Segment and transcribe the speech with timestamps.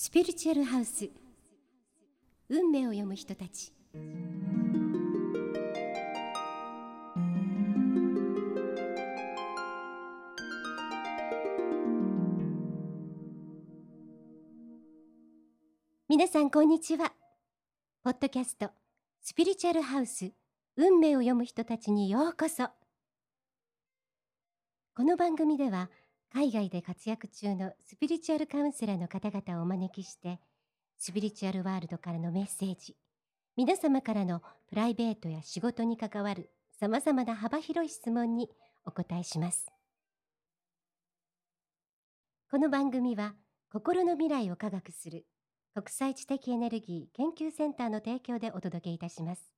[0.00, 1.10] スピリチュアルハウス。
[2.48, 3.72] 運命を読む人たち。
[16.08, 17.12] 皆さんこんにちは。
[18.04, 18.70] ポッドキャスト
[19.20, 20.30] スピリチュアルハウス
[20.76, 22.68] 運命を読む人たちにようこそ。
[24.94, 25.90] この番組では
[26.32, 30.38] 海外で活躍中のスピリチュアルカウンセラーの方々をお招きして
[30.98, 32.96] スピリチュアルワールドからのメッセージ
[33.56, 38.50] 皆様からのプライベートや仕事に関わるさまざまな幅広い質問に
[38.84, 39.66] お答えします
[42.50, 43.34] この番組は
[43.72, 45.26] 心の未来を科学する
[45.74, 49.57] 国際知的エネルギー研究センターの提供でお届けいたします。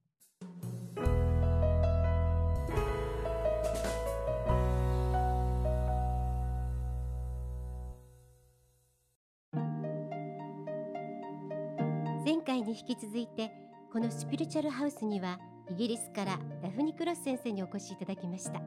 [12.71, 13.51] に引き続いて
[13.93, 18.61] このスピリチュアルハウスにはイギリスからダフニ・クロス先生にお越しいただきました。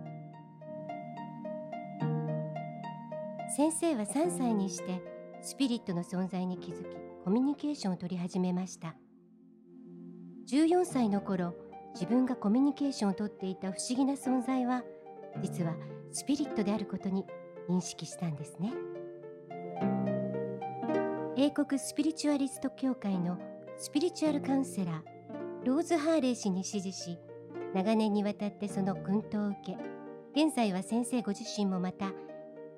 [3.55, 5.01] 先生は3歳にして
[5.41, 8.95] スピリットの存在に気づきコミュニケーションを取り始めました。
[10.49, 11.55] 14歳の頃
[11.93, 14.83] 自分がコミュニケーションをとっていた不思議な存在は
[15.41, 15.75] 実は
[16.11, 17.25] スピリットであることに
[17.69, 18.73] 認識したんですね。
[21.37, 23.37] 英国スピリチュアリスト協会の
[23.77, 27.17] スピリチュアルカウンセラーローズ・ハーレー氏に指示し
[27.73, 29.77] 長年にわたってその薫陶を受け
[30.45, 32.11] 現在は先生ご自身もまた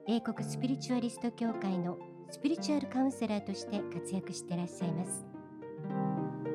[0.07, 1.97] 英国スピリチュアリスト協会の
[2.29, 5.25] スピリチュアルカウンセラーとして活躍してらっしゃいます。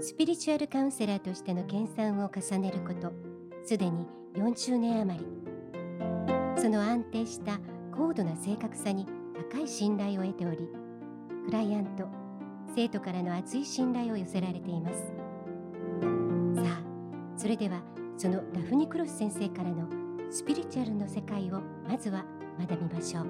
[0.00, 3.12] スピリチュアルカウンセラーとしての研鑽を重ねること
[3.64, 5.40] すでに40年余り。
[6.60, 7.58] その安定した
[7.96, 9.06] 高度な正確さに
[9.50, 10.68] 高い信頼を得ており
[11.46, 12.19] クライアント
[12.74, 15.12] 生徒からの厚い信頼を寄せられています。
[16.54, 16.82] さあ
[17.36, 17.82] それでは
[18.16, 19.88] そのダフニ・クロス先生からの
[20.30, 22.24] スピリチュアルの世界をまずは
[22.58, 23.26] 学びましょう。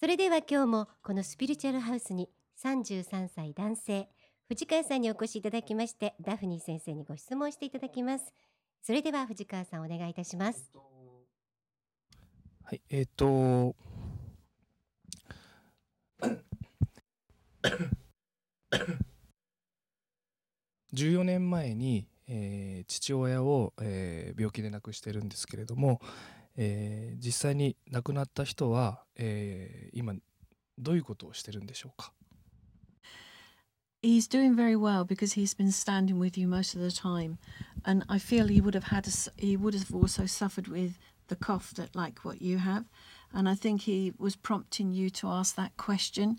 [0.00, 2.28] それでは今日もこのスピリチュアルハウスに
[2.62, 4.08] 33歳男性
[4.48, 8.34] 藤川さんにお越しいただきましてダフニー先生にご質問していただきます。
[8.86, 10.70] それでは藤川さんお願いいたします。
[12.64, 13.74] はい、えっ、ー、と
[20.92, 26.02] 14年前に、えー、父親を、えー、病気で亡くしてるんですけれども、
[26.58, 30.12] えー、実際に亡くなった人は、えー、今
[30.76, 32.12] どういうことをしてるんでしょうか？
[34.04, 37.38] He's doing very well because he's been standing with you most of the time,
[37.86, 40.98] and I feel he would have had a, he would have also suffered with
[41.28, 42.84] the cough that like what you have,
[43.32, 46.38] and I think he was prompting you to ask that question.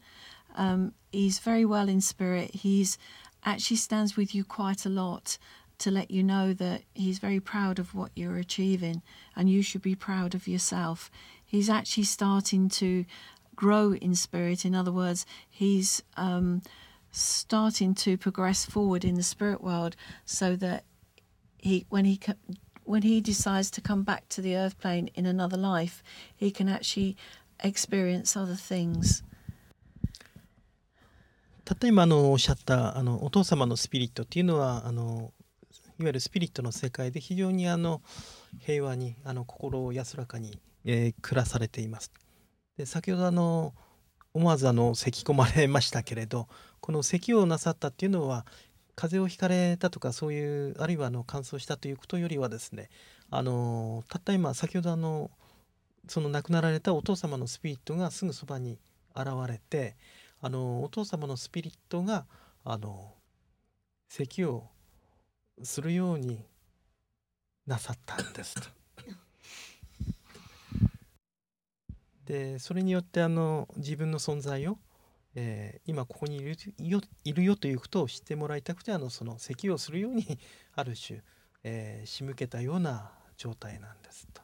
[0.55, 2.51] Um, he's very well in spirit.
[2.53, 2.97] He's
[3.43, 5.37] actually stands with you quite a lot
[5.79, 9.01] to let you know that he's very proud of what you're achieving,
[9.35, 11.09] and you should be proud of yourself.
[11.43, 13.05] He's actually starting to
[13.55, 14.65] grow in spirit.
[14.65, 16.61] In other words, he's um,
[17.15, 19.95] starting to progress forward in the spirit world
[20.25, 20.83] so that
[21.57, 22.19] he when he
[22.83, 26.03] when he decides to come back to the earth plane in another life
[26.35, 27.15] he can actually
[27.63, 29.23] experience other things
[31.63, 35.33] たった今あのおっしゃったあのお父様のスピリットっていうのはあの
[35.97, 38.01] いわゆるスピリットの世界で非常にあの
[38.59, 42.11] 平和にあの心を安らかに、えー、暮らされています。
[42.77, 43.73] で先ほどあの
[44.35, 46.49] 思わずあの咳き込まれましたけれど
[46.81, 48.45] この咳をなさったっていうのは
[48.93, 52.89] 風邪をひかれたとかそういうあるいはあの乾燥したということよりはですね
[53.31, 55.31] あのたった今先ほどあの
[56.09, 58.77] その亡くなられたお父様のスピリットがすぐそばに
[59.15, 59.95] 現れて
[60.41, 62.25] あのお父様のスピリットが
[62.65, 63.13] あの
[64.09, 64.65] 咳を
[65.63, 66.43] するように
[67.65, 68.67] なさったんですと。
[72.25, 74.77] でそれによってあの自分の存在を
[75.35, 80.39] えー、今ここにいるよいるよということを知ってもらいたくてあのその咳をするように
[80.75, 81.21] ある種、
[81.63, 84.41] えー、仕向けたような状態なんですと。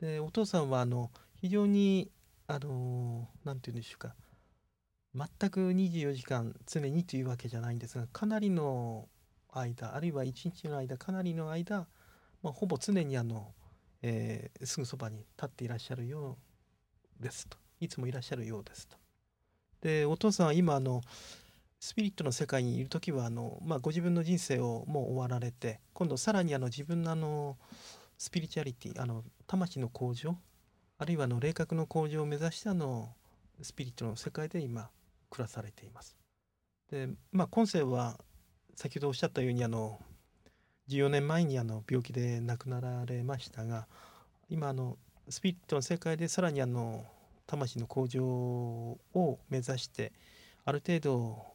[0.00, 2.10] でお父さんはあの非常に
[2.48, 4.16] あの何て言うんでしょうか
[5.14, 9.08] 全く24時間常にというわけじゃないんですがかなりの
[9.50, 11.88] 間あるいは一日の間かなりの間、
[12.42, 13.54] まあ、ほぼ常にあの、
[14.02, 16.47] えー、すぐそばに立っていらっしゃるよう
[17.20, 18.96] ですといつもいらっしゃるようですと。
[19.80, 21.02] でお父さんは今あの
[21.80, 27.56] スピリットの世界にいる時はあの、まあ、ご自分の人生をもう終わられて今度さらにあの自分のあの
[28.16, 30.36] スピリチュアリティあの魂の向上
[30.98, 33.10] あるいはあの霊覚の向上を目指してあの
[33.62, 34.90] スピリットの世界で今
[35.30, 36.16] 暮らされています。
[36.90, 38.18] でまあ今世は
[38.74, 40.00] 先ほどおっしゃったようにあの
[40.88, 43.86] 14年前にあの病気で亡くなられましたが
[44.48, 44.96] 今あの
[45.30, 47.04] スピリットの世界でさらにあの
[47.46, 50.12] 魂の向上を目指して
[50.64, 51.46] ある程度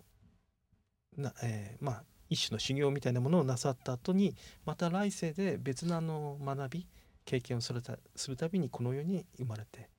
[1.17, 2.03] な、えーまあ
[2.33, 4.35] 一種の修行みたいなものをなさった後に
[4.65, 6.87] また来世で別のあの学び
[7.25, 9.89] 経験をするたするたびにこの世に生まれて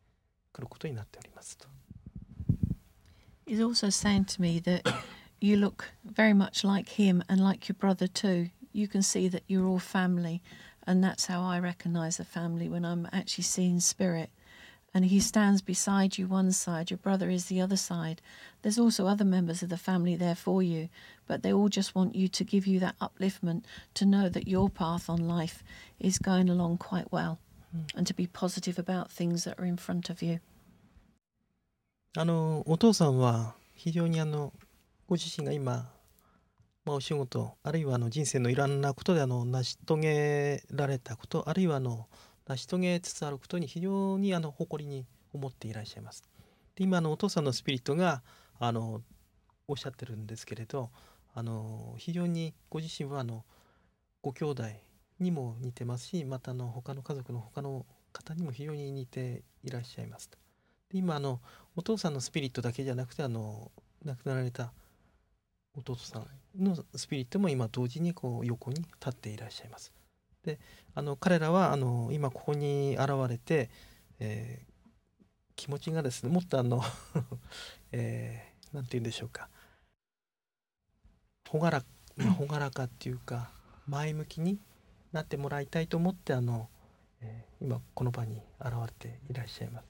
[0.52, 1.68] くることになっておりますと。
[3.46, 4.82] He's also saying to me that
[5.40, 8.50] you look very much like him and like your brother too.
[8.72, 10.40] You can see that you're all family,
[10.85, 14.29] and that's how I recognize a family when I'm actually seeing spirit.
[14.93, 18.21] And he stands beside you one side, your brother is the other side.
[18.63, 20.89] There's also other members of the family there for you,
[21.27, 23.63] but they all just want you to give you that upliftment
[23.93, 25.63] to know that your path on life
[25.99, 27.37] is going along quite well
[27.95, 30.39] and to be positive about things that are in front of you.
[32.17, 34.51] あのお父さんは非常にあの
[35.07, 35.87] ご自身が今、
[36.84, 42.08] まあ、お仕事あるいはあの人生のいろんなことであの成し遂げられたことあるいはあの
[42.46, 46.22] 成し遂げつつあることに非常にあの誇りに思っていらっしゃいます。
[46.76, 48.22] で今のお父さんのスピリットが
[48.58, 49.00] あの
[49.66, 50.90] おっしゃってるんですけれど
[51.34, 53.44] あの非常にご自身はあの
[54.20, 54.64] ご兄弟
[55.20, 60.30] にも似てますしまたの他の家族の他の方にも非常に似ていらっしゃいます。
[60.90, 61.40] で今あの
[61.76, 63.72] お父さんのスピリットだけじゃなくてあの
[64.04, 64.74] 亡くなられた
[65.76, 69.92] 弟さんのスピリットも今同時にこう横に立っていらっしゃいます。
[70.44, 70.58] で
[70.94, 73.70] あの彼らはあの今ここに現れて、
[74.20, 74.74] えー
[75.56, 76.82] 気持ちがですねもっとあの、
[77.92, 79.48] えーなんて言うんでしょうか
[81.44, 81.84] 朗ら
[82.16, 83.52] まあ朗らかっていうか
[83.86, 84.58] 前向きに
[85.12, 86.68] なってもらいたいと思ってあの、
[87.20, 89.86] えー今この場に現れていらっしゃいます。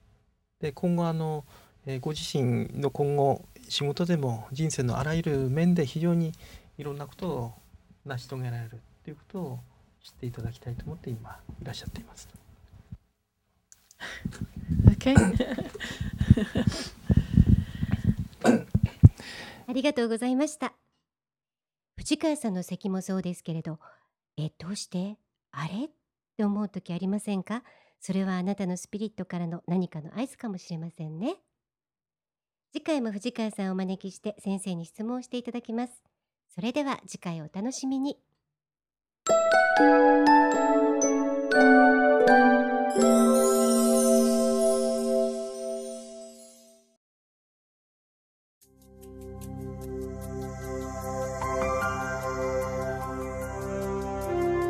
[0.61, 1.45] で今後あの、
[1.87, 6.33] えご自身の今後仕事でも人生のあらゆる面で非常に
[6.79, 7.53] いろんなことを
[8.07, 9.59] 成し遂げられるということを
[10.03, 12.29] 知っていただきたいと思って今いらっしゃっています。
[14.89, 15.15] Okay?
[19.67, 20.75] ありがとうございました。
[21.97, 23.79] 藤川さんの咳もそうですけれど、
[24.37, 25.17] え、どうして？
[25.53, 25.87] あれ？
[25.87, 25.89] っ
[26.37, 27.63] て思う時ありませんか？
[28.01, 31.37] それはあなたのスピリットからの何かの合図かもしれませんね。
[32.77, 36.03] 次回も藤川さんをお招きして先生に質問していただきます。
[36.53, 38.19] それでは次回お楽しみに。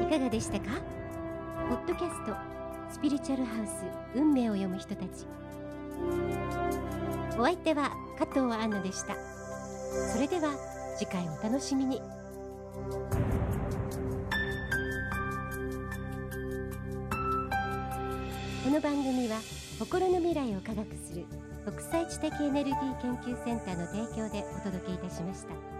[0.03, 0.67] いかがでしたか？
[1.71, 2.35] ポッドキャスト
[2.93, 5.25] スピリチュアルハウス運命を読む人たち
[7.37, 9.17] お相手は加藤アンナでした
[10.13, 10.55] それでは
[10.97, 12.01] 次回お楽しみに
[18.63, 19.41] この番組は
[19.81, 21.25] 心の未来を科学する
[21.65, 25.74] 国際知的エネルギー研究センターの提供でお届けいたしました。